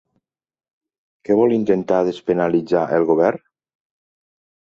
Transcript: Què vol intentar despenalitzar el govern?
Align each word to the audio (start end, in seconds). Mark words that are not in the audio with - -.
Què 1.27 1.35
vol 1.39 1.53
intentar 1.57 1.99
despenalitzar 2.07 2.83
el 2.97 3.05
govern? 3.13 3.45